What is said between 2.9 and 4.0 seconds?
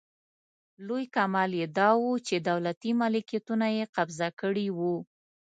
ملکیتونه یې